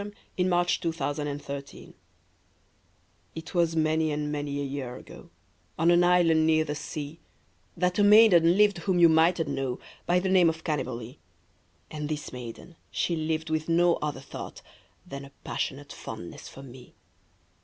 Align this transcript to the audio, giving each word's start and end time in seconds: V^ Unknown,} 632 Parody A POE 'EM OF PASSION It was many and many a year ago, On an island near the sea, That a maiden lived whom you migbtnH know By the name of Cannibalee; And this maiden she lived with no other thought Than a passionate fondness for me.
V^ 0.01 0.03
Unknown,} 0.03 0.13
632 0.65 0.91
Parody 0.97 1.13
A 1.13 1.13
POE 1.13 1.29
'EM 1.29 1.35
OF 1.35 1.45
PASSION 1.45 1.93
It 3.35 3.53
was 3.53 3.75
many 3.75 4.11
and 4.11 4.31
many 4.31 4.59
a 4.59 4.63
year 4.63 4.95
ago, 4.95 5.29
On 5.77 5.91
an 5.91 6.03
island 6.03 6.47
near 6.47 6.63
the 6.63 6.73
sea, 6.73 7.19
That 7.77 7.99
a 7.99 8.03
maiden 8.03 8.57
lived 8.57 8.79
whom 8.79 8.97
you 8.97 9.07
migbtnH 9.07 9.45
know 9.47 9.79
By 10.07 10.17
the 10.19 10.27
name 10.29 10.49
of 10.49 10.63
Cannibalee; 10.63 11.19
And 11.91 12.09
this 12.09 12.33
maiden 12.33 12.77
she 12.89 13.15
lived 13.15 13.51
with 13.51 13.69
no 13.69 13.97
other 13.97 14.21
thought 14.21 14.63
Than 15.05 15.23
a 15.23 15.31
passionate 15.43 15.93
fondness 15.93 16.47
for 16.47 16.63
me. 16.63 16.95